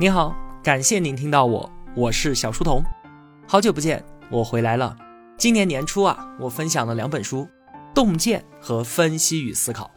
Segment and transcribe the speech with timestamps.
[0.00, 2.80] 您好，感谢您听到我，我是小书童。
[3.48, 4.96] 好久不见，我回来了。
[5.36, 7.40] 今年年初啊，我分享了两本书，
[7.92, 9.90] 《洞见》和《分析与思考》。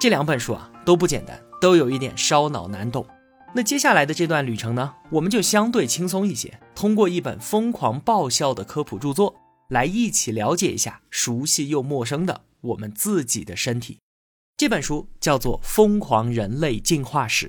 [0.00, 3.06] 这两本书啊都不简单，都有一点烧脑难懂。
[3.54, 9.36] 那接下来的这段旅程呢，我们就相对轻松一些，通过一本疯狂爆笑的科普著作，
[9.68, 14.00] 来一起了解一下熟悉又陌生的我们自己的身体。
[14.56, 17.46] 这本书叫做《疯狂人类进化史》。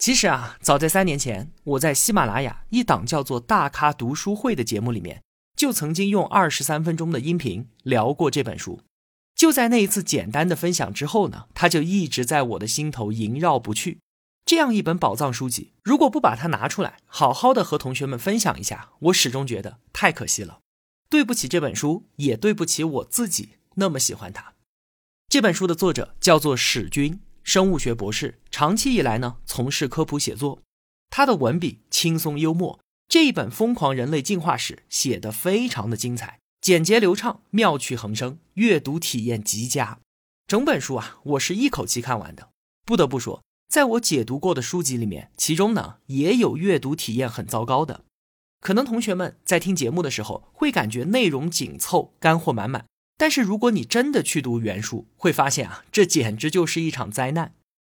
[0.00, 5.22] 其实啊，早在三年前，我在喜马拉雅一档叫做《大咖读书会》的节目里面，
[5.54, 8.80] 就曾经用二十三分钟的音频聊过这本书。
[9.34, 13.98] 就在那一次简单的分享之后呢，它就一直在我的心头萦绕不去。
[14.46, 20.60] 这样一本宝藏书籍，如果不把它拿出来，好好的和同学们分享一下，我始终觉得太可惜了。
[21.10, 24.54] 对不起这本书，也对不起我自己，那么喜欢它。
[25.28, 27.20] 这本书的作者叫做史军。
[27.42, 30.62] 生物学博士，长期以来呢从事科普写作，
[31.08, 32.80] 他的文笔轻松幽默。
[33.08, 39.98] 这一本《疯狂人类进化史》写得非常的精彩，简洁流畅，妙趣横生，阅读体验极佳。
[40.46, 42.50] 整本书啊，我是一口气看完的。
[42.86, 48.04] 不得不说，在我解读过的书籍里面，其中呢也有阅读体验很糟糕的。
[48.60, 52.84] 可能同学们在听节目的时候会感觉内容紧凑，干货满满。
[53.20, 57.52] 但是如果你真的去读原书，会发现啊，这简直就是一场灾难。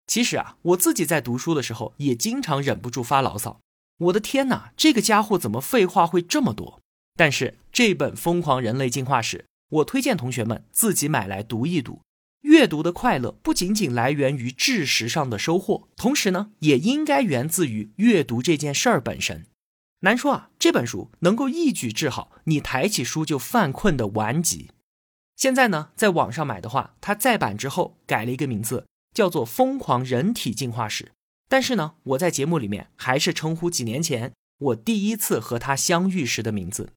[0.06, 3.62] 其实啊，我自己在读书的时候也经常忍不住发牢骚。
[4.00, 6.82] 我的天哪，这个家伙怎么废话会这么多？
[7.16, 9.38] 但是这本《疯狂人类进化史》，
[9.70, 12.02] 我推荐同学们自己买来读一读。
[12.42, 19.46] 阅读的快乐不仅仅来源于知识上的收获，同时呢，也应该源自于阅读这件事儿本身。
[20.02, 24.72] 难说啊，这本书能够一举治好你抬起书就犯困的顽疾。
[25.36, 31.06] 现在呢，在网上买的话，它再版之后改了一个名字，叫做《疯狂人体进化史》。
[31.50, 36.94] 但是呢，我在节目里面还是称呼几年前我第一次和它相遇时的名字。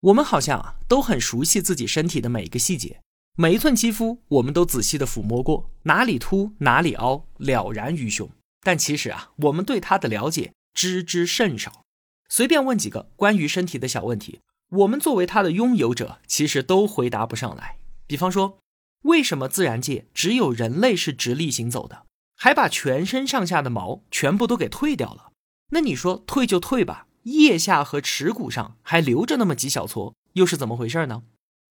[0.00, 3.00] 我们好像啊都很熟悉自己身体的每一个细节，
[3.36, 8.30] 每一寸肌肤我们都仔细的抚摸过，哪里凸哪里凹了然于胸。
[8.60, 11.82] 但其实啊，我们对它的了解知之甚少。
[12.28, 14.40] 随便问几个关于身体的小问题。
[14.74, 17.78] 我们作为它的拥有者，其实都回答不上来。
[18.08, 18.58] 比方说，
[19.02, 25.30] 为什么自然界只有人类是直立行走的，还把全身上下的毛全部都给退掉了？
[25.70, 31.22] 那你说退就退吧，腋下和耻骨上还留着那么几小撮，又是怎么回事呢？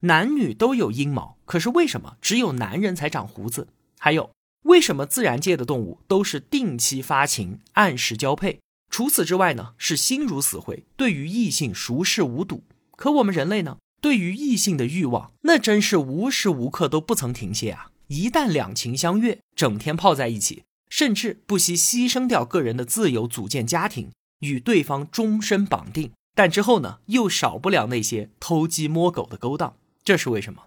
[0.02, 3.68] 男女都有阴毛，可是为什么只有男人才长胡子？
[4.00, 4.32] 还有，
[4.64, 8.62] 为什么自然界的动物都是定期发情、按时交配？
[8.90, 12.64] 除此之外呢，是心如死灰，对于异性熟视无睹。
[12.96, 17.90] 可我们人类呢，对于异性的欲望，那真是无时无刻都不曾停歇啊！
[18.08, 26.12] 一旦两情相悦，整天泡在一起，甚至不惜牺牲掉个人的自由，组建家庭，与对方终身绑定。
[26.36, 29.76] 但之后呢，又少不了那些偷鸡摸狗的勾当。
[30.04, 30.64] 这是为什么？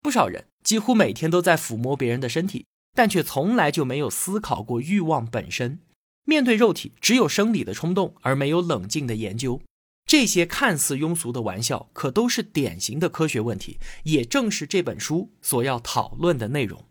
[0.00, 5.78] 不少人几乎每天都在抚摸别人的身体，但却从来就没有思考过欲望本身。
[6.24, 9.60] 面对肉体，只有生理的冲动，而没有冷静的研究。
[10.08, 16.82] 这些看似庸俗的玩笑，可都是典型的科学问题，也正是这本书所要讨论的内容。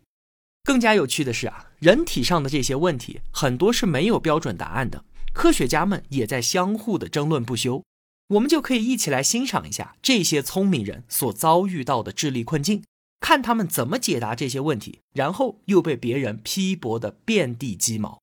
[0.62, 7.82] 更加有趣的是啊，人体上的这些问题很多是没有标准答案的，科学家们也在相互的争论不休。
[8.28, 12.84] 我们就可以一起来欣赏一下这些聪明人所遭遇到的智力困境，
[13.18, 18.20] 看他们怎么解答这些问题，然后又被别人批驳的遍地鸡毛。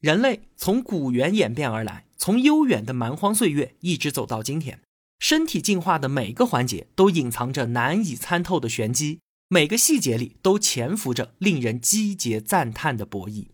[0.00, 2.06] 人类从古猿演变而来。
[2.24, 4.80] 从悠远的蛮荒岁月一直走到今天，
[5.18, 13.48] 身体进化的每个环节都隐藏着难以参透的玄机，每个细节里都潜伏着令人击节赞叹的博弈。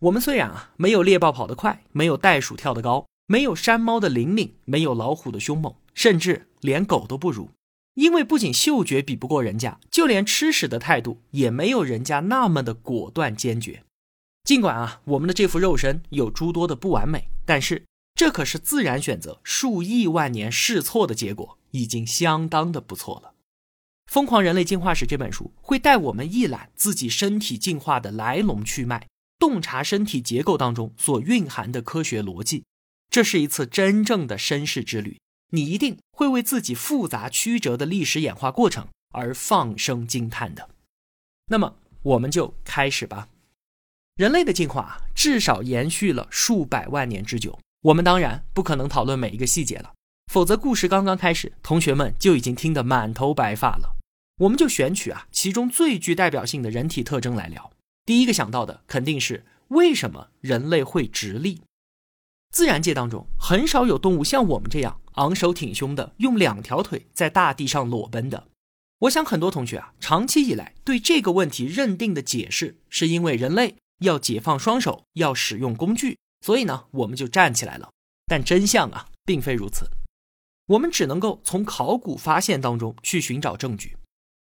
[0.00, 7.50] 我们虽然啊没有猎豹跑得快，没有袋鼠跳得高，没有山猫的灵敏，没有老虎的凶猛，甚至连狗都不如，
[7.92, 13.84] 因为不仅嗅觉比不过人家，就连吃屎的态度也没有人家那么的果断坚决。
[14.44, 17.84] 尽管啊我们的这副肉身有诸多的不完美，但是。
[18.18, 23.28] 这可是自然选择数亿万年试错的结果，已经相当的不错了。
[24.12, 29.06] 《疯狂人类进化史》这本书会带我们一览自己身体进化的来龙去脉，
[29.38, 32.64] 洞察身体结构当中所蕴含的科学逻辑。
[33.08, 35.20] 这是一次真正的身世之旅，
[35.52, 40.70] 你一定会为自己复杂曲折的历史演化过程而放声惊叹的。
[41.46, 43.28] 那么，我们就开始吧。
[44.16, 47.56] 人类的进化至少延续了数百万年之久。
[47.82, 49.94] 我们当然不可能讨论每一个细节了，
[50.32, 53.96] 否则故事刚刚开始，同学们就已经听得满头白发了。
[54.38, 57.70] 我们就选取啊其中最具代表性的人体特征来聊。
[58.04, 61.62] 第一个想到的肯定是为什么人类会直立。
[62.50, 68.48] 自然界当中很少有动物像我们这样昂首挺胸的，用两条腿在大地上裸奔的。
[69.00, 77.90] 我想很多同学啊，长期以来对这个问题认定的解释，是因为人类要解放双手，要使用工具，所以呢，我们就站起来了。
[78.26, 79.90] 但真相啊，并非如此。
[80.66, 83.96] 我们只能够从考古发现当中去寻找证据。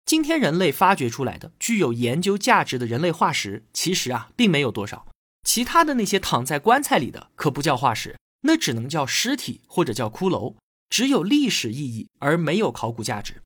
[0.04, 5.06] 今天人类发掘出来的具有研究价值的人类化石，其实啊，并没有多少。
[5.44, 10.56] 其他的那些躺在棺材里的，可不叫化石，那只能叫尸体或者叫骷髅，
[10.90, 13.42] 只有历史意义而没有考古价值。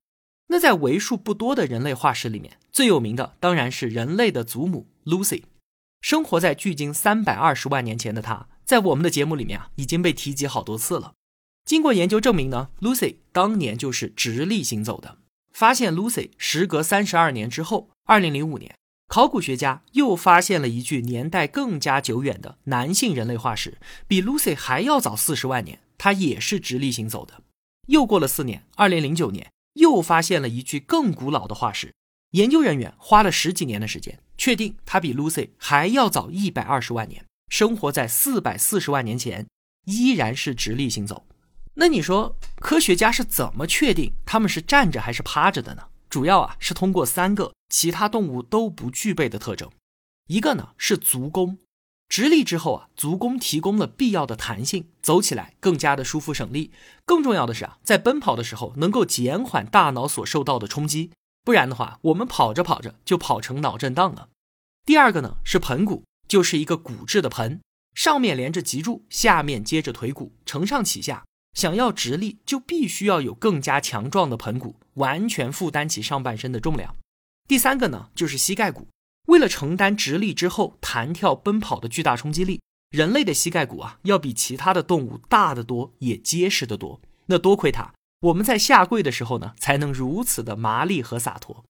[0.48, 5.42] 那在为数不多的人类化石里面，最有名的当然是人类的祖母 Lucy。
[6.02, 11.14] 生活在距今三百二十万年前的他，在我们的节目里面啊，已经被提及好多次了。
[11.64, 15.18] 经过研究证明呢，Lucy 当年就是直立行走的。
[15.54, 18.74] 发现 Lucy 时隔三十二年之后，二零零五年，
[19.08, 23.78] 考古学家又发现了一具年代更加久远的男性人类化石，
[24.08, 27.42] 比 Lucy 还要早四十万年，他也是直立行走的。
[27.86, 29.50] 又过了四年，二零零九年。
[29.76, 31.94] 又发现了一具更古老的化石，
[32.32, 39.46] 研究人员花了十几年的时间，确定它比 Lucy 还要早一百二十万年，生活在四百四十万年前，
[39.84, 41.26] 依然是直立行走。
[41.74, 45.84] 那你说，科学家是怎么确定他们是站着还是趴着的呢？
[46.08, 49.70] 主要啊是通过三个其他动物都不具备的特征，
[50.28, 51.58] 一个呢是足弓。
[52.08, 56.70] 直立之后啊，足弓提供了必要的弹性，走起来更加的舒服省力。
[57.04, 61.10] 更重要的是啊，在奔跑的时候能够减缓大脑所受到的冲击，
[61.44, 64.28] 不然的话，我们跑着跑着就跑成脑震荡了。
[64.84, 67.60] 第二个呢是盆骨，就是一个骨质的盆，
[67.94, 71.24] 上面连着脊柱，下面接着腿骨，承上启下。
[71.54, 76.96] 想要直立，就必须要有更加强壮的盆骨，完全负担起上半身的重量。
[77.46, 78.88] 第三个呢就是膝盖骨。
[79.26, 82.60] 为了承担直立之后弹跳奔跑的巨大冲击力，
[82.90, 87.00] 人类的膝盖骨啊要比其他的动物大得多，也结实得多。
[87.26, 87.92] 那多亏它，
[88.22, 91.64] 我们在下跪的时候呢，才能如此的麻利和洒脱。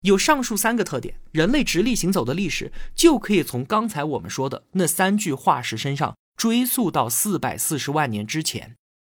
[0.00, 8.76] 有上述三个特点，人类直立行走的历史就可以从刚才我们说的那三具化石身上追溯到四百四十万年之前。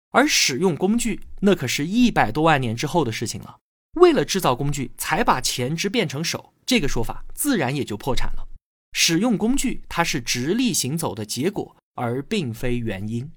[0.10, 3.58] 而使用工具，那可是一百多万年之后的事情了。
[3.94, 8.48] 为了制造工具，才把前肢变成手，这个说法自然也就破产了。
[8.94, 13.32] 使用工具，它是直立行走的结果，而并非原因。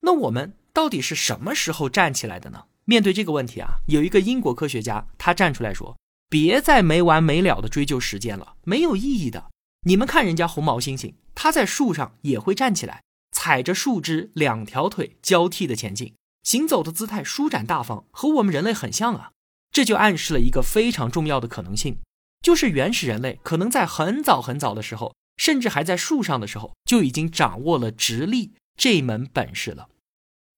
[0.00, 2.64] 那我们到底是什么时候站起来的呢？
[2.84, 5.96] 面对这个问题啊，有一个英国科学家，他站出来说
[6.28, 9.50] ：“别再没完没了的追究时间了，没有意义的。
[9.86, 19.30] 你们看人家红毛猩猩，它在树上也会站起来，踩着树枝，两条腿交替的前进，行走的姿态舒展大方，和我们人类很像啊。”
[19.70, 21.96] 这就暗示了一个非常重要的可能性，
[22.42, 29.88] 就是原始人类可能在很早很早的时候，甚至还在树上的时候，就已经掌握了直立这门本事了。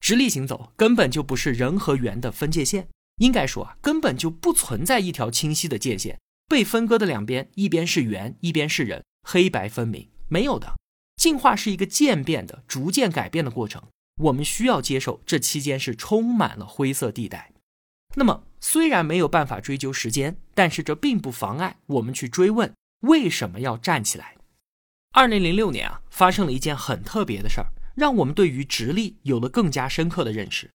[0.04, 10.74] 直立行走根本就不是人和猿的分界线，应该说啊，根本就不存在一条清晰的界限，被分割的两边，一边是猿，一边是人，黑白分明，没有的。
[11.16, 13.82] 进化是一个渐变的、逐渐改变的过程，
[14.16, 17.52] 我们需要接受这期间是充满了灰色地带。
[18.16, 18.44] 那么。
[18.66, 24.36] 虽然没有办法追究时间，但是这并不妨碍我们去追问为什么要站起来。
[25.12, 30.70] 二零零六年啊，发生了一件很特别的事儿，让我们对于直立有了更加深刻的认识。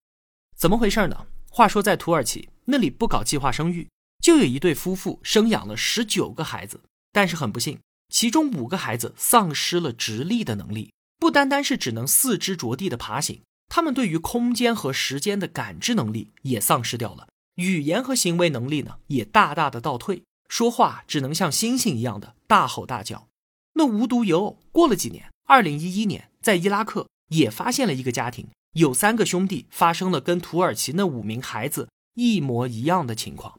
[0.56, 1.26] 怎么回事呢？
[1.50, 3.88] 话说在土耳其那里不搞计划生育，
[4.22, 6.80] 就有一对夫妇生养了十九个孩子，
[7.12, 17.26] 但是很不幸，其中五个孩子丧失了直立的能力，不单单是只能四肢着地的爬行，他们对于空间和时间的感知能力也丧失掉了。
[17.56, 23.28] 语言和行为能力呢，也大大的倒退，说话只能像猩猩一样的大吼大叫。
[23.74, 33.58] 那无独有偶，过了几年，二零一一年，在伊拉克也发现了一个家庭，有三个兄弟发生了跟土耳其那五名孩子一模一样的情况。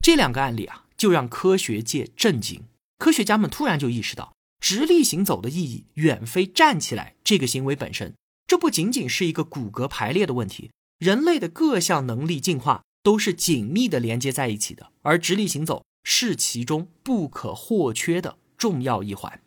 [0.00, 2.64] 这两个案例啊，就让科学界震惊。
[2.98, 8.14] 科学家们突然就意识到，直立行走的意义远非站起来这个行为本身，
[8.46, 12.82] 这不仅仅是一个骨骼排列的问题，人类的各项能力进化。
[13.02, 19.40] 都是紧密的连接在一起的，而直立行走是其中不可或缺的重要一环。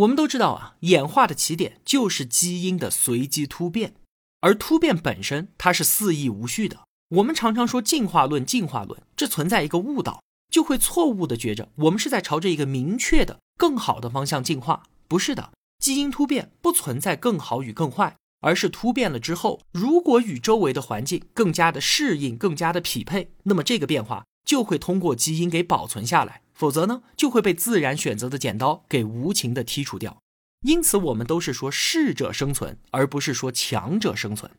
[0.00, 3.94] 我们都知道啊，演化的起点就是基因的随机突变，
[4.40, 6.84] 而突变本身它是肆意无序的。
[7.16, 14.84] 我们常常说进化论，进化论，这存在一个误导，就会错误的觉着我们是在朝着一个明确的更好的方向进化。
[15.06, 18.16] 不是的，基因突变不存在更好与更坏。
[18.42, 30.18] 而是突变了之后，如果与周围的环境更加的适应、更加的匹配，那么这个变化就会通过基因给保存下来；否则呢，就会被自然选择的剪刀给无情的剔除掉。
[30.60, 34.52] 因此我们都是说适者生存，而不是说强者生存。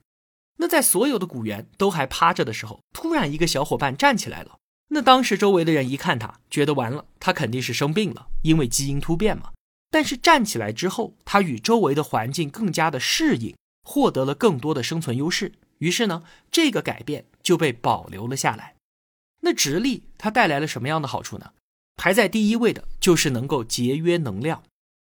[0.58, 4.58] 那在所有的古猿都还趴着的时候，突然一个小伙伴站起来了。
[4.88, 9.51] 那当时周围的人一看他，觉得完了，他肯定是生病了，因为基因突变嘛。
[9.91, 15.51] 但是站起来之后，他与周围的环境更加的适应，获得了更多的生存优势。
[15.77, 18.74] 于是呢，这个改变就被保留了下来。
[19.41, 21.53] 那直立它带来了什么样的好处呢？
[21.95, 24.63] 排在第一位的就是能够节约能量。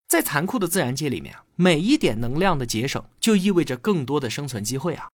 [0.07, 5.09] 在残酷的自然界里面，每一点能量的节省就意味着更多的生存机会啊。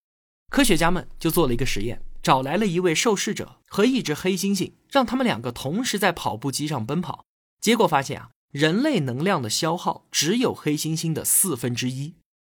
[0.49, 2.01] 科学家们就做了一个实验。
[2.21, 7.23] 找来了一位受试者和一只黑猩猩，让他们两个同时在跑步机上奔跑。
[7.61, 12.15] 结果发现啊，人类能量的消耗只有黑猩猩的四分之一。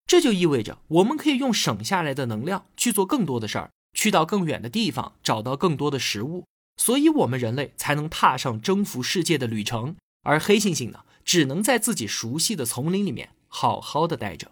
[0.07, 6.47] 这就意味着我们可以用省下来的能量去做更多的事儿，去到更远的地方，找到更多的食物。
[6.81, 14.51] 所以，我们人类才能踏上征服世界的旅程，而黑猩猩呢，只能在自己熟悉的丛林里面好好的待着。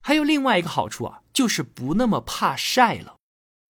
[0.00, 3.16] 还有另外一个好处啊，就是不那么怕晒了。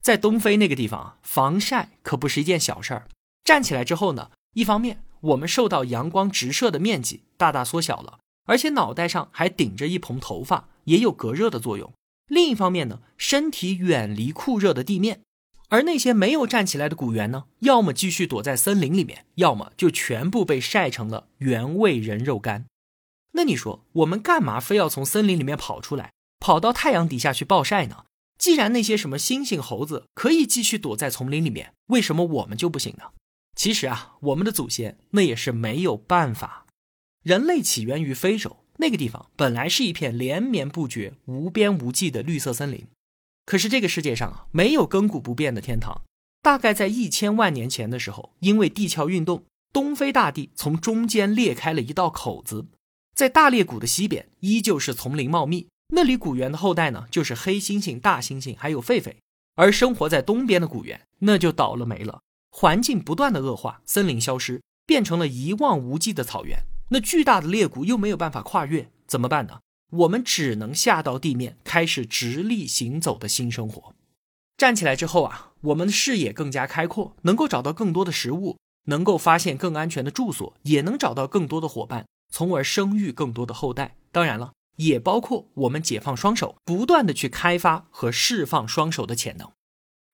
[0.00, 3.08] 在东非那个地方啊，防晒可不是一件小事儿。
[3.42, 11.92] 站起来之后呢，一方面我们受到阳光直射的面积大大缩小了，而且脑袋上还顶着一蓬头发，也有隔热的作用。
[12.28, 15.22] 另一方面呢，身体远离酷热的地面。
[15.70, 22.66] 而那些没有站起来的古猿呢，要么继续躲在森林里面，要么就全部被晒成了原味人肉干。
[23.32, 28.04] 那你说，我们干嘛非要从森林里面跑出来，跑到太阳底下去暴晒呢？
[28.36, 33.04] 既然那些什么猩猩、猴子可以继续躲在丛林里面，为什么我们就不行呢？
[33.54, 36.66] 其实啊，我们的祖先那也是没有办法。
[37.22, 42.88] 人类起源于非洲，那个地方本来是一片连绵不绝、无边无际的绿色森林。
[43.44, 46.02] 可是这个世界上啊，没有亘古不变的天堂。
[46.42, 52.66] 大概在一千万年前的时候，因为地壳运动，东非大地从中间裂开了一道口子，
[53.14, 55.66] 在大裂谷的西边依旧是丛林茂密。
[55.92, 59.16] 那里古猿的后代呢，就是黑猩猩、大猩猩还有狒狒，
[59.56, 62.20] 而生活在东边的古猿那就倒了霉了，
[62.50, 66.64] 环境不断的恶化，森林消失，变成了一望无际的草原。
[66.90, 69.60] 那巨大的裂谷又没有办法跨越，怎么办呢？
[69.90, 73.94] 我们只能下到地面，开始直立行走的新生活。
[74.56, 78.56] 站起来之后啊，我们的视野更加开阔，能够找到更多的食物，
[78.86, 83.96] 能够发现更安全的住所，也能找到更多的伙伴，从而生育更多的后代。
[84.12, 84.52] 当然了。
[84.76, 89.52] 也包括我们解放双手，不断的去开发和释放双手的潜能。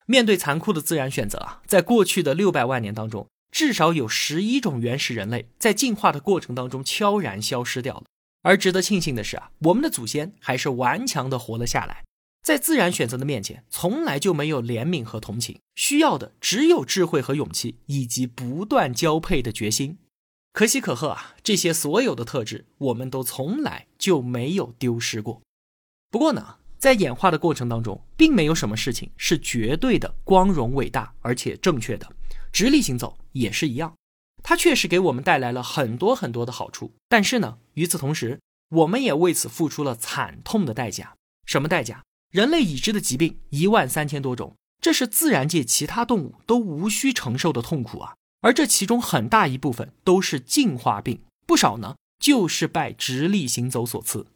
[0.07, 8.05] 面对残酷的自然选择啊，在过去的六百万年当中，至少有十一种原始人类在进化的过程当中悄然消失掉了。
[8.47, 12.05] 而值得庆幸的是啊，我们的祖先还是顽强的活了下来。
[12.45, 19.99] 在自然选择的面前，从来就没有怜悯和同情，需要的只有智慧和勇气，以及不断交配的决心。
[20.53, 21.35] 可喜可贺啊！
[21.43, 25.43] 这些所有的特质，我们都从来就没有丢失过。
[26.09, 32.09] 不过呢，在演化的过程当中，并没有什么事情是绝对的光荣、伟大而且正确的。
[32.53, 33.93] 直立行走也是一样，
[34.49, 36.93] 它确实给我们带来了很多很多的好处。
[37.09, 38.39] 但是呢，与此同时，
[38.69, 41.17] 我们也为此付出了惨痛的代价。
[41.45, 42.05] 什么代价？
[42.31, 48.15] 人类已知的疾病一万三千多种，这是自然界其他动物都无需承受的痛苦啊！
[48.43, 54.29] 而这其中很大一部分都是进化病，不少呢就是拜直立行走所赐。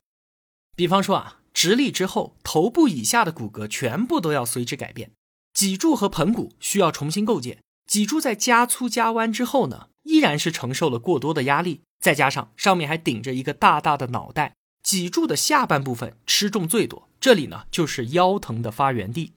[0.75, 5.13] 比方说啊，直立之后，头部以下的骨骼全部都要随之改变，
[5.53, 7.59] 脊柱和盆骨需要重新构建。
[7.87, 19.33] 脊柱在加粗加弯之后呢，依然是承受了过多的压力，再加上上面还顶着一个大大的脑袋，脊柱的下半部分吃重最多，这里呢就是腰疼的发源地。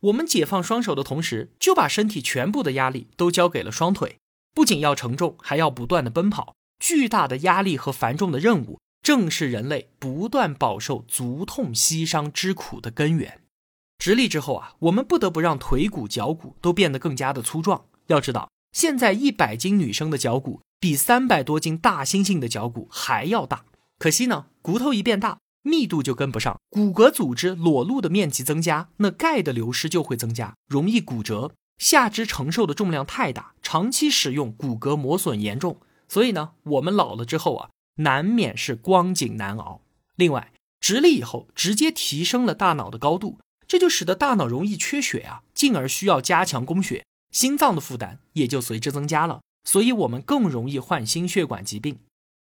[0.00, 4.18] 我们解放双手的同时，就把身体全部的压力都交给了双腿，
[4.54, 6.54] 不仅要承重，还要不断的奔跑。
[6.78, 13.42] 巨大的压力和繁重的任务，正是人类不断饱受足痛膝伤之苦的根源。
[13.98, 17.84] 直立之后啊，我们不得不让腿骨、脚骨都变得更加的粗壮。
[18.06, 23.64] 要知道，现在一百斤女生的脚骨比三百多斤大猩猩的脚骨还要大。
[23.98, 25.38] 可惜呢，骨头一变大。
[25.62, 31.52] 密度就跟不上，骨骼组织裸露的面积增加，那钙的流失就会增加，容易骨折。
[31.76, 35.78] 下肢承受的重量太大，长期使用骨骼磨损严重。
[36.08, 39.82] 所以呢，我们老了之后啊，难免是光景难熬。
[40.16, 40.50] 另外，
[40.80, 49.40] 直立以后直接提升了大脑的高度，这就使得大脑容易缺血啊，进而需要加强供血，心脏的负担也就随之增加了。
[49.64, 51.98] 所以我们更容易患心血管疾病。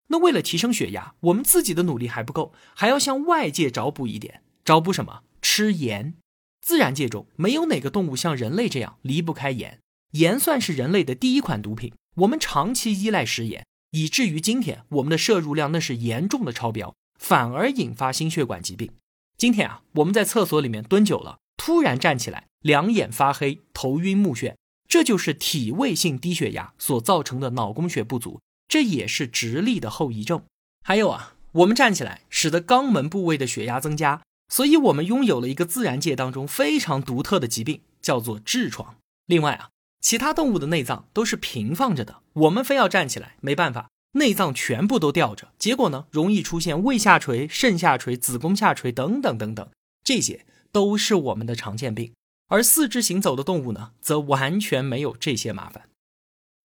[0.08, 4.42] 那为了提升血压，我们自己的努力还不够，还要向外界找补一点。
[4.64, 5.22] 找补什么？
[5.40, 6.14] 吃盐。
[6.60, 9.80] 自然界中没有哪个动物像人类这样离不开盐。
[10.12, 18.90] 盐算是人类的第一款毒品，我们长期依赖食盐，以至于今天我们的摄入量那是严重的超标，反而引发心血管疾病。
[19.36, 24.54] 今天啊，我们在厕所里面蹲久了，突然站起来，两眼发黑，头晕目眩，
[24.88, 30.42] 这就是体位性低血压所造成的脑供血不足，这也是直立的后遗症。
[30.84, 38.96] 还有啊，我们站起来，使得肛门部位的血压增加，所以我们拥有了一个自然界当中非常独特的疾病，叫做痔疮。
[39.26, 43.88] 另外啊，其他动物的内脏都是平放着的，我们非要站起来，没办法。
[44.12, 49.68] 内脏全部都吊着，结果呢，容易出现胃下垂、肾下垂、子宫下垂等等等等，
[50.02, 52.12] 这些都是我们的常见病。
[52.48, 55.88] 而四肢行走的动物呢，则完全没有这些麻烦。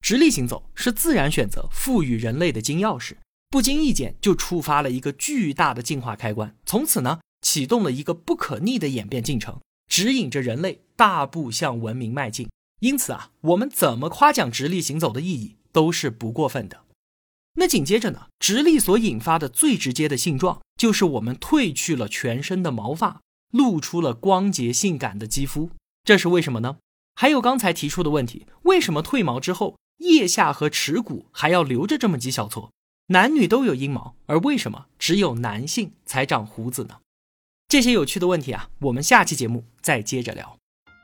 [0.01, 3.17] 直立行走是自然选择赋予人类的金钥匙，
[3.49, 12.49] 不经意间就触发了一个巨大的进化开关，从此呢，启动了一个不可逆的演变进程，指引着人类大步向文明迈进。
[12.79, 16.85] 因此啊，我们怎么夸奖直立行走的意义都是不过分的。
[17.55, 23.21] 那紧接着呢，直立所引发的最直接的性状，就是我们褪去了全身的毛发，
[23.51, 25.69] 露出了光洁性感的肌肤。
[26.03, 26.77] 这是为什么呢？
[27.15, 32.71] 还有刚才提出的问题，为什么褪毛之后，腋下和耻骨还要留着这么几小撮？
[33.07, 36.97] 男女都有阴毛，而为什么只有男性才长胡子呢？
[37.67, 40.57] 这些有趣的问题啊，我们下期节目再接着聊。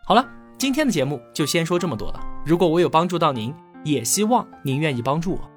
[0.05, 0.27] 好了，
[0.57, 2.19] 今天的节目就先说这么多了。
[2.45, 5.56] 如果我有帮助到您，也希望您愿意帮助我。